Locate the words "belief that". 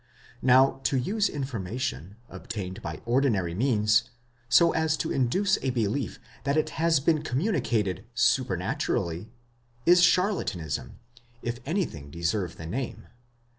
5.69-6.57